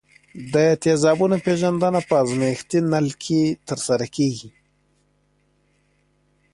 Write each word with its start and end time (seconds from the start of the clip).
د 0.53 0.55
تیزابونو 0.83 1.35
پیژندنه 1.45 1.99
په 2.07 2.13
ازمیښتي 2.23 2.79
نل 2.91 3.07
کې 3.23 3.41
ترسره 3.67 4.05
کیږي. 4.15 4.49